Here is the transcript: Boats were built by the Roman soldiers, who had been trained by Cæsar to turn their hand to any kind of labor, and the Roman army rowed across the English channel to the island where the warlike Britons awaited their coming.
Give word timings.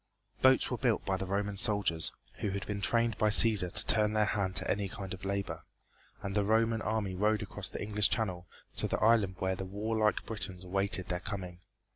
Boats 0.41 0.71
were 0.71 0.79
built 0.79 1.05
by 1.05 1.15
the 1.15 1.27
Roman 1.27 1.57
soldiers, 1.57 2.11
who 2.39 2.49
had 2.49 2.65
been 2.65 2.81
trained 2.81 3.19
by 3.19 3.29
Cæsar 3.29 3.71
to 3.71 3.85
turn 3.85 4.13
their 4.13 4.25
hand 4.25 4.55
to 4.55 4.67
any 4.67 4.89
kind 4.89 5.13
of 5.13 5.23
labor, 5.23 5.61
and 6.23 6.33
the 6.33 6.43
Roman 6.43 6.81
army 6.81 7.13
rowed 7.13 7.43
across 7.43 7.69
the 7.69 7.83
English 7.83 8.09
channel 8.09 8.47
to 8.77 8.87
the 8.87 8.97
island 8.99 9.35
where 9.37 9.55
the 9.55 9.63
warlike 9.63 10.25
Britons 10.25 10.63
awaited 10.63 11.09
their 11.09 11.19
coming. 11.19 11.59